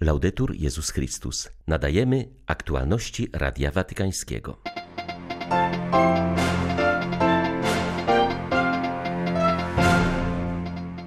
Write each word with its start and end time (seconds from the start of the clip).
Laudetur 0.00 0.54
Jezus 0.54 0.90
Chrystus. 0.90 1.48
Nadajemy 1.66 2.28
aktualności 2.46 3.28
Radia 3.32 3.70
Watykańskiego. 3.70 4.58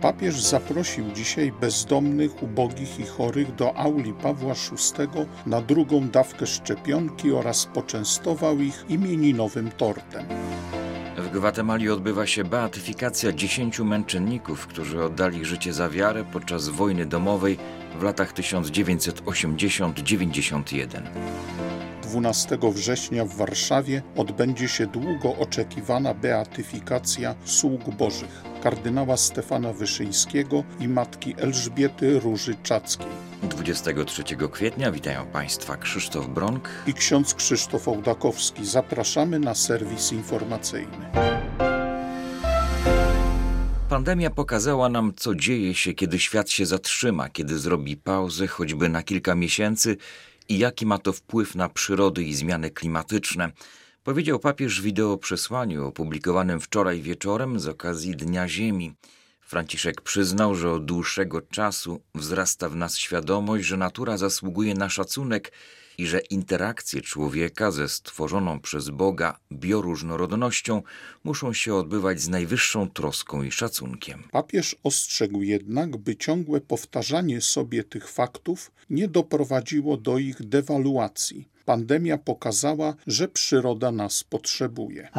Papież 0.02 0.41
zaprosił 0.41 1.12
dzisiaj 1.12 1.52
bezdomnych, 1.52 2.44
ubogich 2.44 2.99
i 2.99 3.04
chorych 3.04 3.55
do 3.55 3.78
auli 3.78 4.13
Pawła 4.13 4.54
VI 4.54 5.08
na 5.46 5.62
drugą 5.62 6.10
dawkę 6.10 6.48
szczepionki 6.48 7.32
oraz 7.32 7.66
poczęstował 7.66 8.60
ich 8.60 8.86
imieninowym 8.90 9.71
tortem. 9.71 10.26
W 11.30 11.32
Gwatemali 11.32 11.89
odbywa 11.89 12.27
się 12.27 12.43
beatyfikacja 12.43 13.32
dziesięciu 13.32 13.86
męczenników, 13.86 14.68
którzy 14.68 15.04
oddali 15.04 15.46
życie 15.46 15.73
za 15.73 15.89
wiarę 15.89 16.25
podczas 16.34 16.70
wojny 16.70 17.05
domowej 17.05 17.57
w 18.00 18.04
latach 18.04 18.34
1990-91. 18.34 21.02
12 22.04 22.57
września 22.74 23.25
w 23.25 23.36
Warszawie 23.36 24.02
odbędzie 24.18 24.68
się 24.68 24.88
długo 24.88 25.36
oczekiwana 25.36 26.14
beatyfikacja 26.14 27.36
sług 27.46 27.89
bożych 27.89 28.43
kardynała 28.64 29.18
Stefana 29.18 29.74
Wyszyńskiego 29.74 30.64
i 30.80 30.88
matki 30.88 31.36
Elżbiety 31.38 32.19
Róży 32.19 32.55
Czackiej. 32.64 33.28
23 33.44 34.23
kwietnia 34.52 34.92
witają 34.92 35.25
Państwa 35.25 35.78
Krzysztof 35.78 36.28
Bronk 36.28 36.70
i 36.88 36.94
ksiądz 36.94 37.34
Krzysztof 37.34 37.88
Ołdakowski. 37.88 38.66
Zapraszamy 38.66 39.39
na 39.39 39.56
serwis 39.56 40.11
informacyjny. 40.11 41.11
Pandemia 43.89 44.30
pokazała 44.30 44.89
nam, 44.89 45.14
co 45.16 45.36
dzieje 45.36 45.75
się, 45.75 45.94
kiedy 45.94 46.20
świat 46.20 46.50
się 46.50 46.66
zatrzyma, 46.66 47.30
kiedy 47.30 47.59
zrobi 47.59 47.97
pauzę 47.97 48.47
choćby 48.47 48.89
na 48.89 49.03
kilka 49.03 49.36
miesięcy 49.36 49.97
i 50.50 50.58
jaki 50.58 50.86
ma 50.86 50.97
to 50.97 51.14
wpływ 51.14 51.56
na 51.56 51.69
przyrody 51.69 52.23
i 52.23 52.35
zmiany 52.35 52.72
klimatyczne. 52.72 53.52
Powiedział 54.03 54.39
papież 54.39 54.81
w 54.81 54.83
wideoprzesłaniu 54.83 55.88
opublikowanym 55.88 56.59
wczoraj 56.59 57.02
wieczorem 57.02 57.59
z 57.59 57.67
okazji 57.67 58.16
Dnia 58.16 58.47
Ziemi. 58.47 58.94
Franciszek 59.50 60.02
przyznał, 60.02 60.55
że 60.55 60.72
od 60.72 60.86
dłuższego 60.86 61.42
czasu 61.42 62.02
wzrasta 62.16 62.69
w 62.69 62.75
nas 62.75 62.97
świadomość, 62.97 63.66
że 63.66 63.78
natura 63.78 64.17
zasługuje 64.17 64.73
na 64.73 64.89
szacunek 64.89 65.52
i 65.97 66.08
że 66.08 66.19
interakcje 66.19 67.02
człowieka 67.02 67.72
ze 67.72 67.89
stworzoną 67.89 68.59
przez 68.59 68.89
Boga 68.89 69.39
bioróżnorodnością 69.52 70.81
muszą 71.23 71.53
się 71.53 71.75
odbywać 71.75 72.22
z 72.22 72.30
najwyższą 72.30 72.89
troską 72.89 73.44
i 73.44 73.52
szacunkiem. 73.52 74.23
Papież 74.31 74.75
ostrzegł 74.83 75.41
jednak, 75.41 75.97
by 75.97 76.16
ciągłe 76.16 76.61
powtarzanie 76.61 77.41
sobie 77.41 77.84
tych 77.84 78.09
faktów 78.09 78.72
nie 78.89 79.08
doprowadziło 79.08 79.97
do 79.97 80.17
ich 80.17 80.44
dewaluacji 80.44 81.47
Pandemia 81.70 82.17
pokazała, 82.17 82.95
że 83.08 83.28
przyroda 83.28 83.92
nas 83.92 84.23
potrzebuje. 84.23 85.09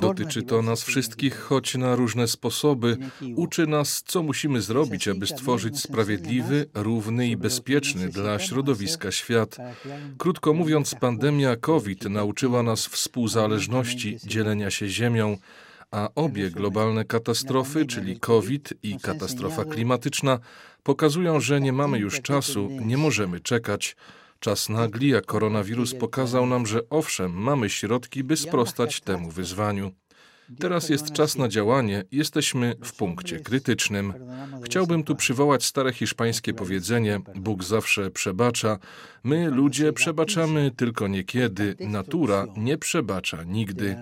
Dotyczy 0.00 0.42
to 0.42 0.62
nas 0.62 0.82
wszystkich, 0.82 1.38
choć 1.38 1.74
na 1.74 1.96
różne 1.96 2.28
sposoby. 2.28 2.96
Uczy 3.36 3.66
nas, 3.66 4.02
co 4.06 4.22
musimy 4.22 4.62
zrobić, 4.62 5.08
aby 5.08 5.26
stworzyć 5.26 5.80
sprawiedliwy, 5.80 6.66
równy 6.74 7.28
i 7.28 7.36
bezpieczny 7.36 8.08
dla 8.08 8.38
środowiska 8.38 9.12
świat. 9.12 9.56
Krótko 10.18 10.54
mówiąc, 10.54 10.94
pandemia 10.94 11.56
COVID 11.56 12.04
nauczyła 12.04 12.62
nas 12.62 12.86
współzależności, 12.86 14.18
dzielenia 14.24 14.70
się 14.70 14.88
ziemią 14.88 15.36
a 15.90 16.08
obie 16.14 16.50
globalne 16.50 17.04
katastrofy, 17.04 17.86
czyli 17.86 18.20
COVID 18.20 18.72
i 18.82 18.98
katastrofa 19.00 19.64
klimatyczna, 19.64 20.38
pokazują, 20.82 21.40
że 21.40 21.60
nie 21.60 21.72
mamy 21.72 21.98
już 21.98 22.20
czasu, 22.20 22.68
nie 22.84 22.96
możemy 22.96 23.40
czekać. 23.40 23.96
Czas 24.40 24.68
nagli, 24.68 25.14
a 25.16 25.20
koronawirus 25.20 25.94
pokazał 25.94 26.46
nam, 26.46 26.66
że 26.66 26.80
owszem, 26.90 27.32
mamy 27.32 27.70
środki, 27.70 28.24
by 28.24 28.36
sprostać 28.36 29.00
temu 29.00 29.30
wyzwaniu. 29.30 29.92
Teraz 30.58 30.88
jest 30.88 31.12
czas 31.12 31.36
na 31.36 31.48
działanie, 31.48 32.04
jesteśmy 32.12 32.74
w 32.84 32.92
punkcie 32.96 33.40
krytycznym. 33.40 34.14
Chciałbym 34.64 35.04
tu 35.04 35.16
przywołać 35.16 35.64
stare 35.64 35.92
hiszpańskie 35.92 36.54
powiedzenie: 36.54 37.20
Bóg 37.34 37.64
zawsze 37.64 38.10
przebacza. 38.10 38.78
My, 39.24 39.50
ludzie, 39.50 39.92
przebaczamy 39.92 40.70
tylko 40.76 41.08
niekiedy, 41.08 41.76
natura 41.80 42.46
nie 42.56 42.78
przebacza 42.78 43.44
nigdy. 43.44 43.96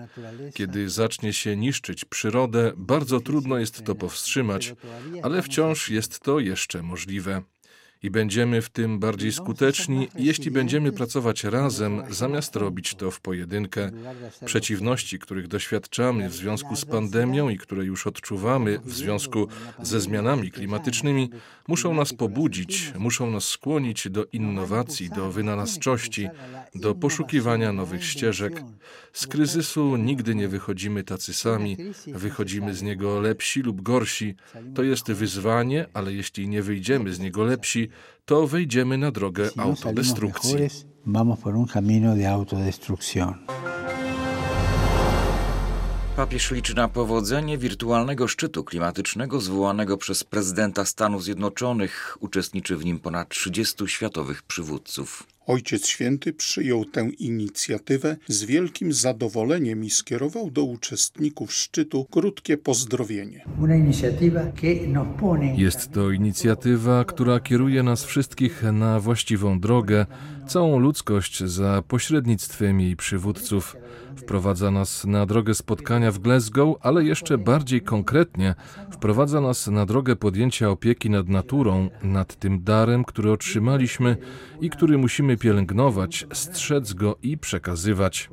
Kiedy 0.53 0.89
zacznie 0.89 1.33
się 1.33 1.57
niszczyć 1.57 2.05
przyrodę, 2.05 2.71
bardzo 2.77 3.19
trudno 3.19 3.57
jest 3.57 3.83
to 3.83 3.95
powstrzymać, 3.95 4.75
ale 5.23 5.41
wciąż 5.41 5.89
jest 5.89 6.19
to 6.19 6.39
jeszcze 6.39 6.81
możliwe 6.81 7.41
i 8.03 8.11
będziemy 8.11 8.61
w 8.61 8.69
tym 8.69 8.99
bardziej 8.99 9.31
skuteczni, 9.31 10.07
jeśli 10.15 10.51
będziemy 10.51 10.91
pracować 10.91 11.43
razem, 11.43 12.03
zamiast 12.09 12.55
robić 12.55 12.95
to 12.95 13.11
w 13.11 13.21
pojedynkę. 13.21 13.91
Przeciwności, 14.45 15.19
których 15.19 15.47
doświadczamy 15.47 16.29
w 16.29 16.33
związku 16.33 16.75
z 16.75 16.85
pandemią 16.85 17.49
i 17.49 17.57
które 17.57 17.85
już 17.85 18.07
odczuwamy 18.07 18.79
w 18.85 18.93
związku 18.93 19.47
ze 19.81 20.01
zmianami 20.01 20.51
klimatycznymi, 20.51 21.29
muszą 21.67 21.93
nas 21.93 22.13
pobudzić, 22.13 22.93
muszą 22.97 23.31
nas 23.31 23.43
skłonić 23.43 24.09
do 24.09 24.25
innowacji, 24.25 25.09
do 25.09 25.31
wynalazczości, 25.31 26.27
do 26.75 26.95
poszukiwania 26.95 27.73
nowych 27.73 28.05
ścieżek. 28.05 28.63
Z 29.13 29.27
kryzysu 29.27 29.95
nigdy 29.95 30.35
nie 30.35 30.47
wychodzimy 30.47 31.03
tacy 31.03 31.33
sami, 31.33 31.77
wychodzimy 32.07 32.73
z 32.73 32.81
niego 32.81 33.19
lepsi 33.19 33.61
lub 33.61 33.81
gorsi. 33.81 34.35
To 34.75 34.83
jest 34.83 35.11
wyzwanie, 35.11 35.85
ale 35.93 36.13
jeśli 36.13 36.47
nie 36.47 36.61
wyjdziemy 36.61 37.13
z 37.13 37.19
niego 37.19 37.43
lepsi, 37.43 37.88
to 38.25 38.47
wejdziemy 38.47 38.97
na 38.97 39.11
drogę 39.11 39.49
no 39.55 39.63
autodestrukcji. 39.63 40.55
Papież 46.15 46.51
liczy 46.51 46.75
na 46.75 46.87
powodzenie 46.87 47.57
wirtualnego 47.57 48.27
szczytu 48.27 48.63
klimatycznego 48.63 49.41
zwołanego 49.41 49.97
przez 49.97 50.23
prezydenta 50.23 50.85
Stanów 50.85 51.23
Zjednoczonych. 51.23 52.17
Uczestniczy 52.19 52.77
w 52.77 52.85
nim 52.85 52.99
ponad 52.99 53.29
30 53.29 53.87
światowych 53.87 54.43
przywódców. 54.43 55.23
Ojciec 55.49 55.87
Święty 55.87 56.33
przyjął 56.33 56.85
tę 56.85 57.09
inicjatywę 57.19 58.17
z 58.27 58.43
wielkim 58.43 58.93
zadowoleniem 58.93 59.83
i 59.83 59.89
skierował 59.89 60.51
do 60.51 60.63
uczestników 60.63 61.53
szczytu 61.53 62.05
krótkie 62.05 62.57
pozdrowienie. 62.57 63.45
Jest 65.57 65.91
to 65.91 66.11
inicjatywa, 66.11 67.05
która 67.05 67.39
kieruje 67.39 67.83
nas 67.83 68.03
wszystkich 68.03 68.63
na 68.73 68.99
właściwą 68.99 69.59
drogę, 69.59 70.05
całą 70.47 70.79
ludzkość 70.79 71.43
za 71.43 71.83
pośrednictwem 71.87 72.81
jej 72.81 72.95
przywódców. 72.95 73.75
Wprowadza 74.19 74.71
nas 74.71 75.05
na 75.05 75.25
drogę 75.25 75.53
spotkania 75.53 76.11
w 76.11 76.19
Glasgow, 76.19 76.77
ale 76.81 77.03
jeszcze 77.03 77.37
bardziej 77.37 77.81
konkretnie 77.81 78.55
wprowadza 78.91 79.41
nas 79.41 79.67
na 79.67 79.85
drogę 79.85 80.15
podjęcia 80.15 80.69
opieki 80.69 81.09
nad 81.09 81.29
naturą, 81.29 81.89
nad 82.03 82.35
tym 82.35 82.63
darem, 82.63 83.03
który 83.03 83.31
otrzymaliśmy 83.31 84.17
i 84.61 84.69
który 84.69 84.97
musimy 84.97 85.37
pielęgnować, 85.37 86.27
strzec 86.33 86.93
go 86.93 87.17
i 87.21 87.37
przekazywać. 87.37 88.29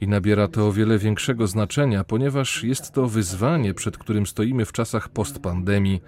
I 0.00 0.08
nabiera 0.08 0.48
to 0.48 0.68
o 0.68 0.72
wiele 0.72 0.98
większego 0.98 1.46
znaczenia, 1.46 2.04
ponieważ 2.04 2.64
jest 2.64 2.92
to 2.92 3.06
wyzwanie, 3.06 3.74
przed 3.74 3.98
którym 3.98 4.26
stoimy 4.26 4.64
w 4.64 4.72
czasach 4.72 5.08
postpandemii. 5.08 6.00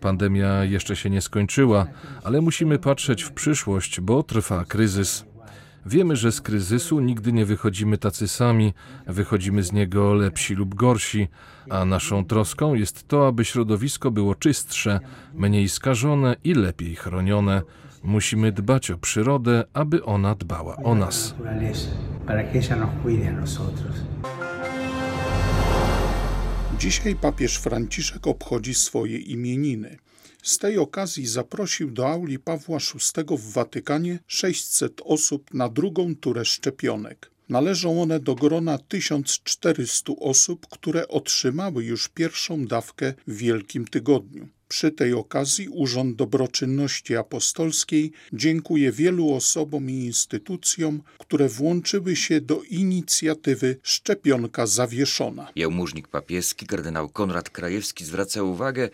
Pandemia 0.00 0.64
jeszcze 0.64 0.96
się 0.96 1.10
nie 1.10 1.20
skończyła, 1.20 1.86
ale 2.24 2.40
musimy 2.40 2.78
patrzeć 2.78 3.22
w 3.22 3.32
przyszłość, 3.32 4.00
bo 4.00 4.22
trwa 4.22 4.64
kryzys. 4.64 5.31
Wiemy, 5.86 6.16
że 6.16 6.32
z 6.32 6.40
kryzysu 6.40 7.00
nigdy 7.00 7.32
nie 7.32 7.46
wychodzimy 7.46 7.98
tacy 7.98 8.28
sami, 8.28 8.74
wychodzimy 9.06 9.62
z 9.62 9.72
niego 9.72 10.14
lepsi 10.14 10.54
lub 10.54 10.74
gorsi, 10.74 11.28
a 11.70 11.84
naszą 11.84 12.24
troską 12.24 12.74
jest 12.74 13.08
to, 13.08 13.26
aby 13.26 13.44
środowisko 13.44 14.10
było 14.10 14.34
czystsze, 14.34 15.00
mniej 15.34 15.68
skażone 15.68 16.36
i 16.44 16.54
lepiej 16.54 16.96
chronione. 16.96 17.62
Musimy 18.02 18.52
dbać 18.52 18.90
o 18.90 18.98
przyrodę, 18.98 19.64
aby 19.72 20.04
ona 20.04 20.34
dbała 20.34 20.76
o 20.76 20.94
nas. 20.94 21.34
Dzisiaj 26.78 27.16
papież 27.16 27.58
Franciszek 27.58 28.26
obchodzi 28.26 28.74
swoje 28.74 29.18
imieniny. 29.18 29.98
Z 30.42 30.58
tej 30.58 30.78
okazji 30.78 31.26
zaprosił 31.26 31.90
do 31.90 32.08
auli 32.08 32.38
Pawła 32.38 32.78
VI 32.78 33.36
w 33.36 33.52
Watykanie 33.52 34.18
600 34.26 35.00
osób 35.04 35.54
na 35.54 35.68
drugą 35.68 36.16
turę 36.16 36.44
szczepionek. 36.44 37.30
Należą 37.48 38.02
one 38.02 38.20
do 38.20 38.34
grona 38.34 38.78
1400 38.78 40.12
osób, 40.20 40.66
które 40.70 41.08
otrzymały 41.08 41.84
już 41.84 42.08
pierwszą 42.08 42.66
dawkę 42.66 43.14
w 43.26 43.36
Wielkim 43.36 43.84
Tygodniu. 43.86 44.48
Przy 44.72 44.90
tej 44.90 45.14
okazji 45.14 45.68
Urząd 45.68 46.16
Dobroczynności 46.16 47.16
Apostolskiej 47.16 48.12
dziękuję 48.32 48.92
wielu 48.92 49.34
osobom 49.34 49.90
i 49.90 49.92
instytucjom, 49.92 51.02
które 51.18 51.48
włączyły 51.48 52.16
się 52.16 52.40
do 52.40 52.62
inicjatywy 52.62 53.76
Szczepionka 53.82 54.66
Zawieszona. 54.66 55.48
Jałmużnik 55.56 56.08
papieski 56.08 56.66
kardynał 56.66 57.08
Konrad 57.08 57.50
Krajewski 57.50 58.04
zwraca 58.04 58.42
uwagę, 58.42 58.88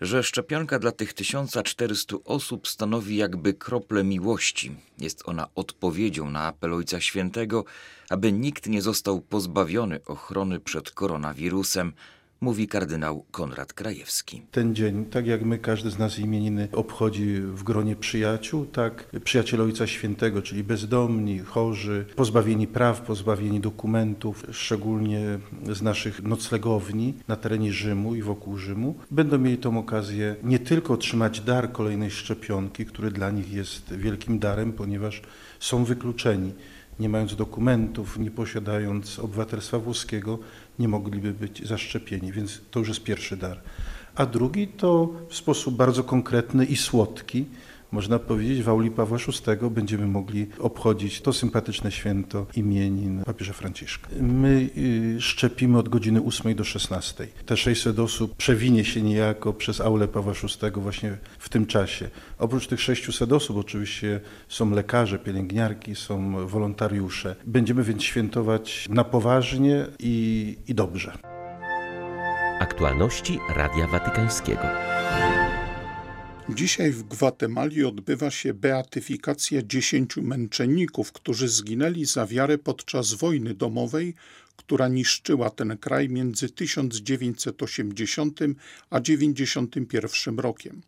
że 0.00 0.22
szczepionka 0.22 0.78
dla 0.78 0.92
tych 0.92 1.12
1400 1.12 2.16
osób 2.24 2.68
stanowi 2.68 3.16
jakby 3.16 3.54
krople 3.54 4.04
miłości. 4.04 4.76
Jest 4.98 5.22
ona 5.24 5.48
odpowiedzią 5.54 6.30
na 6.30 6.46
apel 6.46 6.74
Ojca 6.74 7.00
Świętego, 7.00 7.64
aby 8.08 8.32
nikt 8.32 8.66
nie 8.66 8.82
został 8.82 9.20
pozbawiony 9.20 10.00
ochrony 10.04 10.60
przed 10.60 10.90
koronawirusem, 10.90 11.92
mówi 12.40 12.68
kardynał 12.68 13.24
Konrad 13.30 13.72
Krajewski. 13.72 14.42
Ten 14.50 14.74
dzień, 14.74 15.04
tak 15.04 15.26
jak 15.26 15.42
my, 15.44 15.58
każdy 15.58 15.90
z 15.90 15.98
nas 15.98 16.18
imieniny 16.18 16.68
obchodzi 16.72 17.40
w 17.40 17.62
gronie 17.62 17.96
przyjaciół, 17.96 18.66
tak 18.66 19.10
przyjaciele 19.24 19.62
Ojca 19.62 19.86
Świętego, 19.86 20.42
czyli 20.42 20.64
bezdomni, 20.64 21.38
chorzy, 21.38 22.04
pozbawieni 22.16 22.66
praw, 22.66 23.00
pozbawieni 23.00 23.60
dokumentów, 23.60 24.46
szczególnie 24.52 25.38
z 25.72 25.82
naszych 25.82 26.22
noclegowni 26.22 27.14
na 27.28 27.36
terenie 27.36 27.72
Rzymu 27.72 28.14
i 28.14 28.22
wokół 28.22 28.56
Rzymu, 28.56 28.94
będą 29.10 29.38
mieli 29.38 29.58
tą 29.58 29.78
okazję 29.78 30.36
nie 30.42 30.58
tylko 30.58 30.94
otrzymać 30.94 31.40
dar 31.40 31.72
kolejnej 31.72 32.10
szczepionki, 32.10 32.86
który 32.86 33.10
dla 33.10 33.30
nich 33.30 33.52
jest 33.52 33.94
wielkim 33.94 34.38
darem, 34.38 34.72
ponieważ 34.72 35.22
są 35.60 35.84
wykluczeni 35.84 36.52
nie 37.00 37.08
mając 37.08 37.36
dokumentów, 37.36 38.18
nie 38.18 38.30
posiadając 38.30 39.18
obywatelstwa 39.18 39.78
włoskiego, 39.78 40.38
nie 40.80 40.88
mogliby 40.88 41.32
być 41.32 41.68
zaszczepieni, 41.68 42.32
więc 42.32 42.60
to 42.70 42.78
już 42.78 42.88
jest 42.88 43.02
pierwszy 43.02 43.36
dar. 43.36 43.60
A 44.14 44.26
drugi 44.26 44.68
to 44.68 45.12
w 45.28 45.34
sposób 45.34 45.76
bardzo 45.76 46.04
konkretny 46.04 46.64
i 46.64 46.76
słodki 46.76 47.46
można 47.92 48.18
powiedzieć, 48.18 48.62
w 48.62 48.68
auli 48.68 48.90
Pawła 48.90 49.18
VI 49.18 49.70
będziemy 49.70 50.06
mogli 50.06 50.46
obchodzić 50.58 51.20
to 51.20 51.32
sympatyczne 51.32 51.92
święto 51.92 52.46
imienin 52.56 53.24
papieża 53.24 53.52
Franciszka. 53.52 54.08
My 54.20 54.70
y, 54.76 55.20
szczepimy 55.20 55.78
od 55.78 55.88
godziny 55.88 56.22
8 56.22 56.54
do 56.54 56.64
16. 56.64 57.26
Te 57.46 57.56
600 57.56 57.98
osób 57.98 58.36
przewinie 58.36 58.84
się 58.84 59.02
niejako 59.02 59.52
przez 59.52 59.80
aulę 59.80 60.08
Pawła 60.08 60.32
VI 60.32 60.70
właśnie 60.80 61.18
w 61.38 61.48
tym 61.48 61.66
czasie. 61.66 62.10
Oprócz 62.38 62.66
tych 62.66 62.80
600 62.80 63.32
osób 63.32 63.56
oczywiście 63.56 64.20
są 64.48 64.70
lekarze, 64.70 65.18
pielęgniarki, 65.18 65.94
są 65.94 66.46
wolontariusze. 66.46 67.36
Będziemy 67.46 67.82
więc 67.82 68.02
świętować 68.02 68.86
na 68.88 69.04
poważnie 69.04 69.86
i, 69.98 70.56
i 70.68 70.74
dobrze. 70.74 71.12
Aktualności 72.60 73.38
Radia 73.56 73.86
Watykańskiego. 73.86 74.62
Dzisiaj 76.54 76.92
w 76.92 77.02
Gwatemali 77.02 77.84
odbywa 77.84 78.30
się 78.30 78.54
beatyfikacja 78.54 79.62
dziesięciu 79.62 80.22
męczenników, 80.22 81.12
którzy 81.12 81.48
zginęli 81.48 82.04
za 82.04 82.26
wiarę 82.26 82.58
podczas 82.58 83.14
wojny 83.14 83.54
domowej, 83.54 84.14
która 84.56 84.88
niszczyła 84.88 85.50
ten 85.50 85.78
kraj 85.78 86.08
między 86.08 86.50
1980 86.50 88.40
a 88.90 89.00
1991 89.00 90.38
rokiem. 90.38 90.82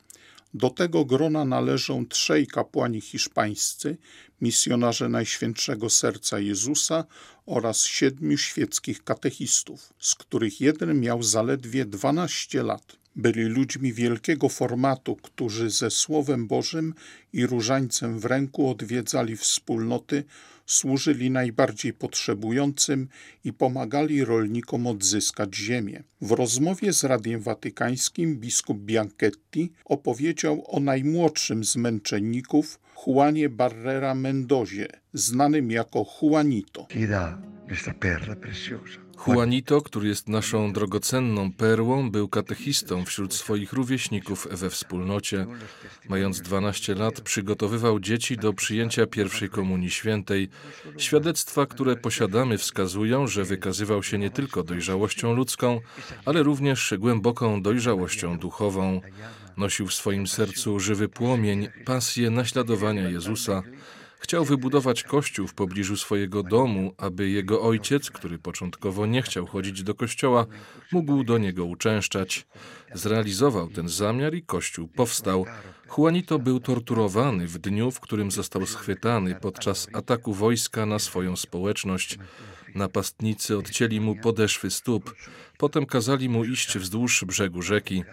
Do 0.55 0.70
tego 0.70 1.05
grona 1.05 1.44
należą 1.44 2.06
trzej 2.06 2.47
kapłani 2.47 3.00
hiszpańscy, 3.00 3.97
misjonarze 4.41 5.09
Najświętszego 5.09 5.91
Serca 5.91 6.38
Jezusa 6.38 7.05
oraz 7.47 7.85
siedmiu 7.85 8.38
świeckich 8.38 9.05
katechistów, 9.05 9.93
z 9.99 10.14
których 10.14 10.61
jeden 10.61 11.00
miał 11.00 11.23
zaledwie 11.23 11.85
12 11.85 12.62
lat. 12.62 13.01
Byli 13.17 13.43
ludźmi 13.43 13.93
wielkiego 13.93 14.49
formatu, 14.49 15.17
którzy 15.17 15.70
ze 15.70 15.91
Słowem 15.91 16.47
Bożym 16.47 16.94
i 17.32 17.47
różańcem 17.47 18.19
w 18.19 18.25
ręku 18.25 18.70
odwiedzali 18.70 19.37
wspólnoty, 19.37 20.25
służyli 20.67 21.31
najbardziej 21.31 21.93
potrzebującym 21.93 23.09
i 23.44 23.53
pomagali 23.53 24.25
rolnikom 24.25 24.87
odzyskać 24.87 25.56
ziemię. 25.56 26.03
W 26.20 26.31
rozmowie 26.31 26.93
z 26.93 27.05
Radiem 27.05 27.41
Watykańskim 27.41 28.37
biskup 28.37 28.79
Bianchetti 28.79 29.73
opowiedział 29.85 30.64
o 30.67 30.81
najmłodszym 30.81 31.64
z 31.64 31.76
męczenników, 31.76 32.81
Juanie 33.06 33.49
Barrera 33.49 34.14
Mendozie, 34.14 34.88
znanym 35.12 35.70
jako 35.70 36.06
Juanito. 36.23 36.87
Juanito, 39.27 39.83
który 39.83 40.09
jest 40.09 40.29
naszą 40.29 40.73
drogocenną 40.73 41.53
perłą, 41.53 42.11
był 42.11 42.29
katechistą 42.29 43.05
wśród 43.05 43.35
swoich 43.35 43.73
rówieśników 43.73 44.49
we 44.51 44.71
wspólnocie. 44.71 45.47
Mając 46.09 46.41
12 46.41 46.95
lat, 46.95 47.21
przygotowywał 47.21 48.01
dzieci 48.01 48.37
do 48.37 48.53
przyjęcia 48.53 49.07
pierwszej 49.07 49.49
komunii 49.49 49.91
świętej. 49.91 50.49
Świadectwa, 50.99 51.67
które 51.67 51.97
posiadamy, 51.97 52.59
wskazują, 52.59 53.27
że 53.27 53.45
wykazywał 53.45 54.03
się 54.03 54.19
nie 54.19 54.31
tylko 54.31 54.63
dojrzałością 54.63 55.35
ludzką, 55.35 55.81
ale 56.25 56.43
również 56.43 56.95
głęboką 56.99 57.63
dojrzałością 57.63 58.39
duchową. 58.39 59.01
Nosił 59.57 59.87
w 59.87 59.95
swoim 59.95 60.27
sercu 60.27 60.81
żywy 60.81 61.09
płomień, 61.09 61.69
pasję 61.85 62.31
naśladowania 62.31 63.11
Jezusa. 63.11 63.63
Chciał 64.23 64.45
wybudować 64.45 65.03
kościół 65.03 65.47
w 65.47 65.55
pobliżu 65.55 65.97
swojego 65.97 66.43
domu, 66.43 66.95
aby 66.99 67.31
jego 67.31 67.63
ojciec, 67.63 68.11
który 68.11 68.39
początkowo 68.39 69.07
nie 69.07 69.23
chciał 69.23 69.47
chodzić 69.47 69.83
do 69.83 69.95
kościoła, 69.95 70.47
mógł 70.93 71.25
do 71.25 71.39
niego 71.39 71.65
uczęszczać. 71.65 72.47
Zrealizował 72.95 73.69
ten 73.69 73.89
zamiar 73.89 74.35
i 74.35 74.43
kościół 74.43 74.89
powstał. 74.89 75.47
Juanito 75.99 76.39
był 76.39 76.61
torturowany 76.61 77.47
w 77.47 77.59
dniu, 77.59 77.91
w 77.91 78.01
którym 78.01 78.31
został 78.31 78.67
schwytany 78.67 79.35
podczas 79.35 79.89
ataku 79.93 80.35
wojska 80.35 80.87
na 80.87 80.99
swoją 80.99 81.37
społeczność. 81.37 82.19
Napastnicy 82.75 83.59
odcięli 83.59 84.01
mu 84.01 84.17
podeszwy 84.17 84.71
stóp, 84.71 85.15
potem 85.59 85.87
kazali 85.87 86.29
mu 86.29 86.45
iść 86.45 86.79
wzdłuż 86.79 87.25
brzegu 87.25 87.63
rzeki. 87.63 88.05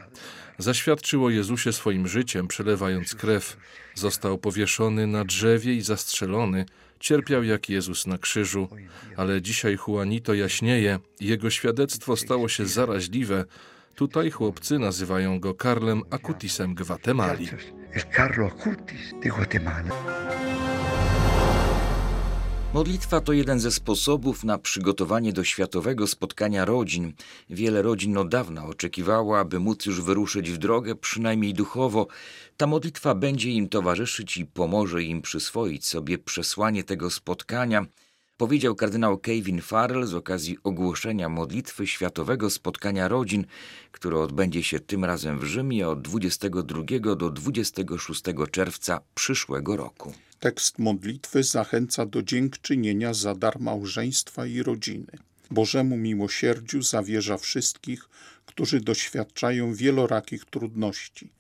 Zaświadczył 0.58 1.26
o 1.26 1.30
Jezusie 1.30 1.74
swoim 1.74 2.08
życiem, 2.08 2.48
przelewając 2.48 3.16
krew. 3.16 3.58
Został 3.96 4.38
powieszony 4.38 5.08
na 5.08 5.26
drzewie 5.26 5.74
i 5.74 5.82
zastrzelony. 5.82 6.66
Cierpiał 7.00 7.44
jak 7.44 7.70
Jezus 7.70 8.08
na 8.08 8.18
krzyżu, 8.18 8.68
ale 9.18 9.42
dzisiaj 9.42 9.78
Juanito 9.88 10.34
jaśnieje. 10.34 11.00
Jego 11.20 11.50
świadectwo 11.50 12.16
stało 12.16 12.50
się 12.50 12.66
zaraźliwe. 12.66 13.46
Tutaj 13.96 14.32
chłopcy 14.32 14.80
nazywają 14.80 15.40
go 15.40 15.54
Karlem 15.54 16.02
Acutisem 16.10 16.76
Gwatemali. 16.76 17.48
Carlo 18.16 18.46
Acutis 18.46 19.14
de 19.24 19.30
Guatemala. 19.30 19.90
Modlitwa 22.80 23.22
to 23.22 23.34
jeden 23.34 23.60
ze 23.60 23.72
sposobów 23.72 24.44
na 24.44 24.58
przygotowanie 24.58 25.34
do 25.34 25.44
światowego 25.44 26.08
spotkania 26.08 26.66
rodzin. 26.66 27.14
Wiele 27.50 27.82
rodzin 27.82 28.18
od 28.18 28.30
dawna 28.30 28.66
oczekiwało, 28.66 29.40
aby 29.40 29.60
móc 29.60 29.86
już 29.86 30.02
wyruszyć 30.02 30.52
w 30.52 30.58
drogę, 30.58 30.96
przynajmniej 30.96 31.54
duchowo. 31.54 32.08
Ta 32.58 32.68
modlitwa 32.68 33.16
będzie 33.16 33.52
im 33.52 33.70
towarzyszyć 33.70 34.38
i 34.38 34.46
pomoże 34.46 35.04
im 35.04 35.22
przyswoić 35.22 35.86
sobie 35.86 36.18
przesłanie 36.18 36.84
tego 36.84 37.10
spotkania, 37.10 37.86
powiedział 38.40 38.76
kardynał 38.76 39.18
Kevin 39.18 39.62
Farrell 39.62 40.06
z 40.06 40.14
okazji 40.14 40.58
ogłoszenia 40.64 41.30
modlitwy 41.30 41.88
Światowego 41.88 42.50
Spotkania 42.50 43.08
Rodzin, 43.08 43.46
które 43.92 44.20
odbędzie 44.20 44.64
się 44.64 44.80
tym 44.80 45.06
razem 45.06 45.40
w 45.40 45.44
Rzymie 45.44 45.88
od 45.88 46.02
22 46.02 47.16
do 47.16 47.30
26 47.30 48.24
czerwca 48.52 49.02
przyszłego 49.16 49.78
roku. 49.78 50.14
Tekst 50.40 50.80
modlitwy 50.80 51.44
zachęca 51.44 52.06
do 52.06 52.24
dziękczynienia 52.24 53.14
za 53.14 53.36
dar 53.36 53.60
małżeństwa 53.60 54.46
i 54.46 54.64
rodziny. 54.64 55.12
Bożemu 55.52 55.98
miłosierdziu 55.98 56.82
zawierza 56.82 57.38
wszystkich, 57.38 58.10
którzy 58.46 58.82
doświadczają 58.82 59.74
wielorakich 59.74 60.46
trudności. 60.46 61.32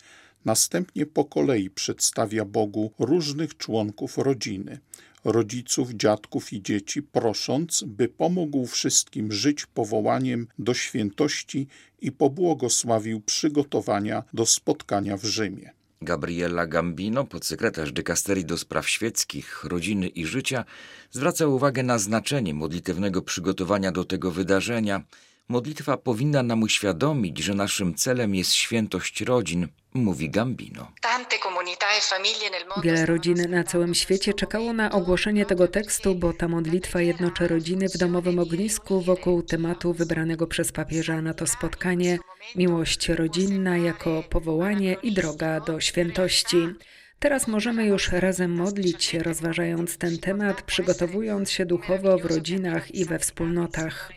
Następnie 0.45 1.05
po 1.05 1.25
kolei 1.25 1.69
przedstawia 1.69 2.45
Bogu 2.45 2.93
różnych 2.99 3.57
członków 3.57 4.17
rodziny, 4.17 4.79
rodziców, 5.23 5.91
dziadków 5.91 6.53
i 6.53 6.61
dzieci, 6.61 7.01
prosząc, 7.01 7.83
by 7.87 8.07
pomógł 8.07 8.67
wszystkim 8.67 9.31
żyć 9.31 9.65
powołaniem 9.65 10.47
do 10.59 10.73
świętości 10.73 11.67
i 12.01 12.11
pobłogosławił 12.11 13.21
przygotowania 13.21 14.23
do 14.33 14.45
spotkania 14.45 15.17
w 15.17 15.25
Rzymie. 15.25 15.71
Gabriela 16.01 16.67
Gambino, 16.67 17.25
podsekretarz 17.25 17.91
dykasterii 17.91 18.45
do 18.45 18.57
spraw 18.57 18.89
świeckich, 18.89 19.63
rodziny 19.63 20.07
i 20.07 20.25
życia, 20.25 20.65
zwraca 21.11 21.47
uwagę 21.47 21.83
na 21.83 21.99
znaczenie 21.99 22.53
modlitewnego 22.53 23.21
przygotowania 23.21 23.91
do 23.91 24.05
tego 24.05 24.31
wydarzenia. 24.31 25.03
Modlitwa 25.49 25.97
powinna 25.97 26.43
nam 26.43 26.63
uświadomić, 26.63 27.37
że 27.39 27.53
naszym 27.53 27.95
celem 27.95 28.35
jest 28.35 28.53
świętość 28.53 29.21
rodzin, 29.21 29.67
mówi 29.93 30.29
Gambino. 30.29 30.91
E 32.77 32.81
Wiele 32.83 33.05
rodzin 33.05 33.49
na 33.49 33.63
całym 33.63 33.95
świecie 33.95 34.33
czekało 34.33 34.73
na 34.73 34.91
ogłoszenie 34.91 35.45
tego 35.45 35.67
tekstu, 35.67 36.15
bo 36.15 36.33
ta 36.33 36.47
modlitwa 36.47 37.01
jednoczy 37.01 37.47
rodziny 37.47 37.89
w 37.89 37.97
domowym 37.97 38.39
ognisku 38.39 39.01
wokół 39.01 39.43
tematu 39.43 39.93
wybranego 39.93 40.47
przez 40.47 40.71
papieża 40.71 41.21
na 41.21 41.33
to 41.33 41.47
spotkanie 41.47 42.19
miłość 42.55 43.09
rodzinna 43.09 43.77
jako 43.77 44.23
powołanie 44.29 44.97
i 45.03 45.13
droga 45.13 45.59
do 45.59 45.79
świętości. 45.79 46.57
Teraz 47.19 47.47
możemy 47.47 47.85
już 47.85 48.11
razem 48.11 48.55
modlić 48.55 49.03
się, 49.03 49.19
rozważając 49.19 49.97
ten 49.97 50.17
temat, 50.17 50.61
przygotowując 50.61 51.51
się 51.51 51.65
duchowo 51.65 52.17
w 52.17 52.25
rodzinach 52.25 52.95
i 52.95 53.05
we 53.05 53.19
wspólnotach. 53.19 54.11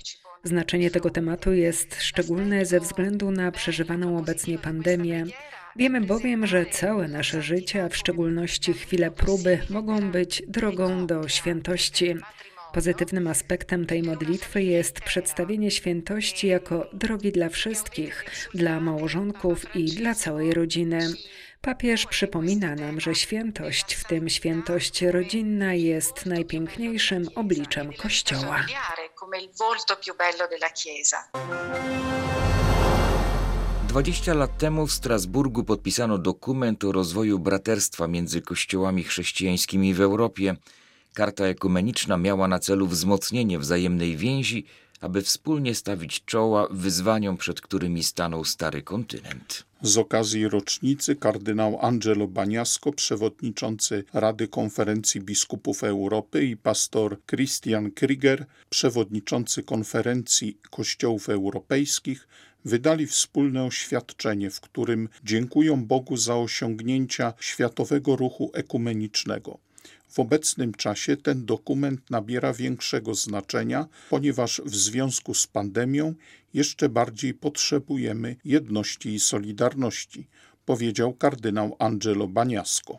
Znaczenie 0.44 0.90
tego 0.90 1.10
tematu 1.10 1.52
jest 1.52 2.02
szczególne 2.02 2.66
ze 2.66 2.80
względu 2.80 3.30
na 3.30 3.52
przeżywaną 3.52 4.18
obecnie 4.18 4.58
pandemię. 4.58 5.26
Wiemy 5.76 6.00
bowiem, 6.00 6.46
że 6.46 6.66
całe 6.66 7.08
nasze 7.08 7.42
życie, 7.42 7.84
a 7.84 7.88
w 7.88 7.96
szczególności 7.96 8.72
chwile 8.72 9.10
próby, 9.10 9.58
mogą 9.70 10.10
być 10.10 10.42
drogą 10.48 11.06
do 11.06 11.28
świętości. 11.28 12.14
Pozytywnym 12.72 13.26
aspektem 13.26 13.86
tej 13.86 14.02
modlitwy 14.02 14.62
jest 14.62 15.00
przedstawienie 15.00 15.70
świętości 15.70 16.46
jako 16.46 16.90
drogi 16.92 17.32
dla 17.32 17.48
wszystkich, 17.48 18.24
dla 18.54 18.80
małżonków 18.80 19.76
i 19.76 19.84
dla 19.84 20.14
całej 20.14 20.54
rodziny. 20.54 21.00
Papież 21.62 22.06
przypomina 22.06 22.74
nam, 22.74 23.00
że 23.00 23.14
świętość, 23.14 23.94
w 23.94 24.04
tym 24.04 24.28
świętość 24.28 25.02
rodzinna, 25.02 25.74
jest 25.74 26.26
najpiękniejszym 26.26 27.28
obliczem 27.34 27.92
Kościoła. 27.92 28.66
20 33.88 34.34
lat 34.34 34.58
temu 34.58 34.86
w 34.86 34.92
Strasburgu 34.92 35.64
podpisano 35.64 36.18
dokument 36.18 36.84
o 36.84 36.92
rozwoju 36.92 37.38
braterstwa 37.38 38.08
między 38.08 38.42
kościołami 38.42 39.04
chrześcijańskimi 39.04 39.94
w 39.94 40.00
Europie. 40.00 40.56
Karta 41.14 41.44
ekumeniczna 41.44 42.16
miała 42.16 42.48
na 42.48 42.58
celu 42.58 42.86
wzmocnienie 42.86 43.58
wzajemnej 43.58 44.16
więzi, 44.16 44.66
aby 45.02 45.22
wspólnie 45.22 45.74
stawić 45.74 46.24
czoła 46.24 46.68
wyzwaniom, 46.70 47.36
przed 47.36 47.60
którymi 47.60 48.04
stanął 48.04 48.44
stary 48.44 48.82
kontynent. 48.82 49.64
Z 49.82 49.98
okazji 49.98 50.48
rocznicy 50.48 51.16
kardynał 51.16 51.78
Angelo 51.80 52.28
Baniasco, 52.28 52.92
przewodniczący 52.92 54.04
Rady 54.12 54.48
Konferencji 54.48 55.20
Biskupów 55.20 55.84
Europy 55.84 56.44
i 56.44 56.56
pastor 56.56 57.18
Christian 57.26 57.90
Krieger, 57.90 58.46
przewodniczący 58.70 59.62
Konferencji 59.62 60.58
Kościołów 60.70 61.28
Europejskich, 61.28 62.28
wydali 62.64 63.06
wspólne 63.06 63.64
oświadczenie, 63.64 64.50
w 64.50 64.60
którym 64.60 65.08
dziękują 65.24 65.84
Bogu 65.84 66.16
za 66.16 66.36
osiągnięcia 66.36 67.32
światowego 67.40 68.16
ruchu 68.16 68.50
ekumenicznego. 68.54 69.58
W 70.12 70.20
obecnym 70.20 70.72
czasie 70.74 71.16
ten 71.16 71.46
dokument 71.46 72.00
nabiera 72.10 72.52
większego 72.52 73.14
znaczenia, 73.14 73.86
ponieważ 74.10 74.60
w 74.64 74.74
związku 74.74 75.34
z 75.34 75.46
pandemią 75.46 76.14
jeszcze 76.54 76.88
bardziej 76.88 77.34
potrzebujemy 77.34 78.36
jedności 78.44 79.08
i 79.08 79.20
solidarności, 79.20 80.26
powiedział 80.66 81.12
kardynał 81.12 81.76
Angelo 81.78 82.26
Baniasco. 82.26 82.98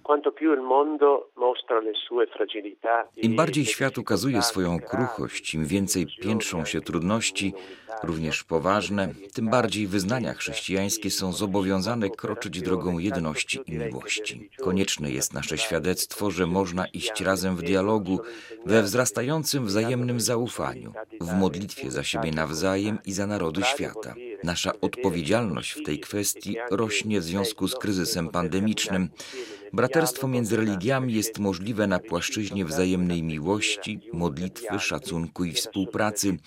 Im 3.17 3.35
bardziej 3.35 3.65
świat 3.65 3.97
ukazuje 3.97 4.41
swoją 4.41 4.79
kruchość, 4.79 5.53
im 5.53 5.65
więcej 5.65 6.07
piętrzą 6.21 6.65
się 6.65 6.81
trudności, 6.81 7.53
również 8.03 8.43
poważne, 8.43 9.13
tym 9.33 9.49
bardziej 9.49 9.87
wyznania 9.87 10.33
chrześcijańskie 10.33 11.11
są 11.11 11.33
zobowiązane 11.33 12.09
kroczyć 12.09 12.61
drogą 12.61 12.97
jedności 12.97 13.59
i 13.65 13.71
miłości. 13.71 14.49
Konieczne 14.63 15.11
jest 15.11 15.33
nasze 15.33 15.57
świadectwo, 15.57 16.31
że 16.31 16.47
można 16.47 16.85
iść 16.87 17.21
razem 17.21 17.55
w 17.55 17.61
dialogu, 17.61 18.19
we 18.65 18.83
wzrastającym 18.83 19.65
wzajemnym 19.65 20.19
zaufaniu, 20.19 20.93
w 21.21 21.33
modlitwie 21.33 21.91
za 21.91 22.03
siebie 22.03 22.31
nawzajem 22.31 22.97
i 23.05 23.13
za 23.13 23.27
narody 23.27 23.63
świata. 23.63 24.15
Nasza 24.43 24.71
odpowiedzialność 24.81 25.71
w 25.71 25.83
tej 25.83 25.99
kwestii 25.99 26.57
rośnie 26.71 27.19
w 27.19 27.23
związku 27.23 27.67
z 27.67 27.75
kryzysem 27.75 28.29
pandemicznym. 28.29 29.09
Braterstwo 29.73 30.27
między 30.27 30.57
religiami 30.57 31.13
jest 31.13 31.39
możliwe 31.39 31.87
na 31.87 31.99
płaszczyźnie 31.99 32.65
wzajemnej 32.65 33.23
miłości, 33.23 33.99
modlitwy, 34.13 34.79
szacunku 34.79 35.43
i 35.43 35.51
współpracy. 35.51 36.37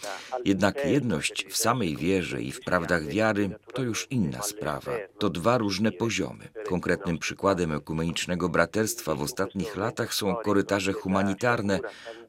Jednak 0.44 0.84
jedność 0.84 1.46
w 1.50 1.56
samej 1.56 1.96
wierze 1.96 2.42
i 2.42 2.52
w 2.52 2.60
prawdach 2.60 3.06
wiary 3.06 3.50
to 3.74 3.82
już 3.82 4.06
inna 4.10 4.42
sprawa. 4.42 4.92
To 5.18 5.30
dwa 5.30 5.58
różne 5.58 5.92
poziomy. 5.92 6.48
Konkretnym 6.68 7.18
przykładem 7.18 7.72
ekumenicznego 7.72 8.48
braterstwa 8.48 9.14
w 9.14 9.22
ostatnich 9.22 9.76
latach 9.76 10.14
są 10.14 10.34
korytarze 10.34 10.92
humanitarne, 10.92 11.80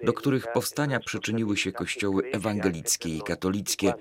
do 0.03 0.13
których 0.13 0.51
powstania 0.53 1.00
przyczyniły 1.00 1.57
się 1.57 1.71
kościoły 1.71 2.24
ewangelickie 2.31 3.17
i 3.17 3.21
katolickie. 3.21 3.93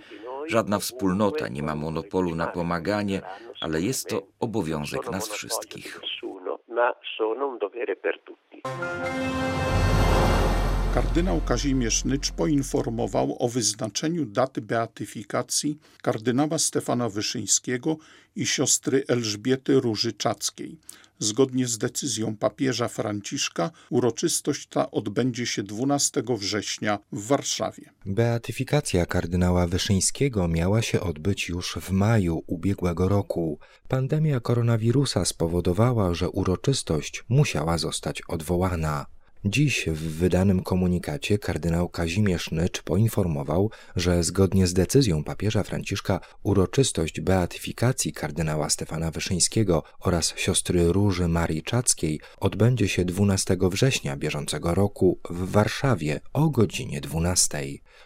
Żadna 0.48 0.78
wspólnota 0.78 1.48
nie 1.48 1.62
ma 1.62 1.74
monopolu 1.74 2.34
na 2.34 2.46
pomaganie, 2.46 3.20
ale 3.60 3.80
jest 3.80 4.08
to 4.08 4.22
obowiązek 4.40 5.10
nas 5.10 5.28
wszystkich. 5.28 6.00
Kardynał 10.96 11.40
Kazimierz 11.40 12.04
Nycz 12.04 12.30
poinformował 12.30 13.36
o 13.38 13.48
wyznaczeniu 13.48 14.26
daty 14.26 14.60
beatyfikacji 14.60 15.78
kardynała 16.02 16.58
Stefana 16.58 17.08
Wyszyńskiego 17.08 17.96
i 18.36 18.46
siostry 18.46 19.04
Elżbiety 19.08 19.80
Róży 19.80 20.12
Czackiej. 20.12 20.78
Zgodnie 21.18 21.66
z 21.66 21.78
decyzją 21.78 22.36
papieża 22.36 22.88
Franciszka 22.88 23.70
uroczystość 23.90 24.66
ta 24.66 24.90
odbędzie 24.90 25.46
się 25.46 25.62
12 25.62 26.22
września 26.38 26.98
w 27.12 27.26
Warszawie. 27.26 27.90
Beatyfikacja 28.06 29.06
kardynała 29.06 29.66
Wyszyńskiego 29.66 30.48
miała 30.48 30.82
się 30.82 31.00
odbyć 31.00 31.48
już 31.48 31.78
w 31.80 31.90
maju 31.90 32.42
ubiegłego 32.46 33.08
roku. 33.08 33.58
Pandemia 33.88 34.40
koronawirusa 34.40 35.24
spowodowała, 35.24 36.14
że 36.14 36.30
uroczystość 36.30 37.24
musiała 37.28 37.78
zostać 37.78 38.22
odwołana. 38.28 39.15
Dziś 39.44 39.86
w 39.86 40.18
wydanym 40.18 40.62
komunikacie 40.62 41.38
kardynał 41.38 41.88
Kazimierz 41.88 42.50
Nycz 42.50 42.82
poinformował, 42.82 43.70
że 43.96 44.22
zgodnie 44.22 44.66
z 44.66 44.74
decyzją 44.74 45.24
papieża 45.24 45.62
Franciszka 45.62 46.20
uroczystość 46.42 47.20
beatyfikacji 47.20 48.12
kardynała 48.12 48.70
Stefana 48.70 49.10
Wyszyńskiego 49.10 49.82
oraz 50.00 50.34
siostry 50.36 50.92
Róży 50.92 51.28
Marii 51.28 51.62
Czackiej 51.62 52.20
odbędzie 52.40 52.88
się 52.88 53.04
12 53.04 53.56
września 53.60 54.16
bieżącego 54.16 54.74
roku 54.74 55.18
w 55.30 55.50
Warszawie 55.50 56.20
o 56.32 56.50
godzinie 56.50 57.00
12. 57.00 57.62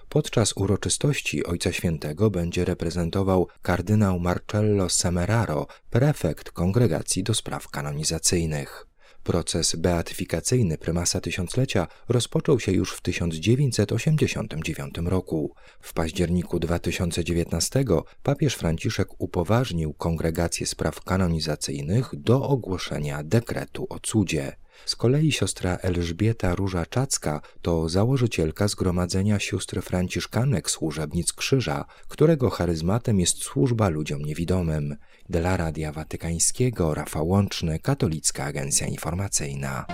Podczas 0.09 0.57
uroczystości 0.57 1.45
Ojca 1.45 1.73
Świętego 1.73 2.31
będzie 2.31 2.65
reprezentował 2.65 3.49
kardynał 3.63 4.21
Marcello 4.21 4.89
Semeraro, 4.89 5.67
prefekt 5.91 6.51
Kongregacji 6.51 7.23
do 7.23 7.35
Spraw 7.35 7.69
Kanonizacyjnych. 7.69 8.89
Proces 9.23 9.77
beatyfikacyjny 9.77 10.79
prymasa 10.79 11.21
tysiąclecia 11.21 11.87
rozpoczął 12.09 12.61
się 12.61 12.73
już 12.73 12.93
w 12.93 13.00
1989 13.00 14.95
roku. 15.05 15.55
W 15.81 15.93
październiku 15.93 16.59
2019 16.59 17.85
papież 18.23 18.55
Franciszek 18.55 19.09
upoważnił 19.19 19.95
Kongregację 19.95 20.67
Spraw 20.67 21.05
Kanonizacyjnych 21.05 22.11
do 22.17 22.43
ogłoszenia 22.43 23.23
dekretu 23.25 23.87
o 23.89 23.99
cudzie. 23.99 24.57
Z 24.87 24.97
kolei 24.97 25.33
siostra 25.33 25.77
Elżbieta 25.77 26.55
Róża-Czacka 26.55 27.41
to 27.63 27.89
założycielka 27.89 28.69
Zgromadzenia 28.69 29.39
Sióstr 29.39 29.83
Franciszkanek 29.83 30.71
Służebnic 30.71 31.33
Krzyża, 31.33 31.85
którego 32.09 32.51
charyzmatem 32.51 33.21
jest 33.21 33.43
służba 33.43 33.89
ludziom 33.89 34.23
niewidomym. 34.23 34.97
Dla 35.29 35.57
Radia 35.57 35.93
Watykańskiego 35.93 36.95
Rafał 36.95 37.29
Łączny, 37.29 37.79
Katolicka 37.79 38.45
Agencja 38.45 38.87
Informacyjna. 38.87 39.87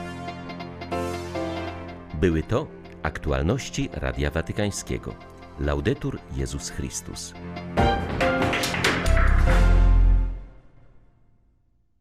Były 2.21 2.43
to 2.43 2.67
aktualności 3.03 3.89
Radia 3.93 4.31
Watykańskiego. 4.31 5.15
Laudetur 5.61 6.19
Jezus 6.37 6.71
Chrystus. 6.71 7.35